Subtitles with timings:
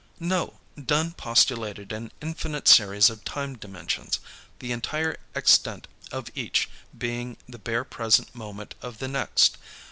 [0.19, 0.59] "No.
[0.83, 4.19] Dunne postulated an infinite series of time dimensions,
[4.57, 9.59] the entire extent of each being the bare present moment of the next.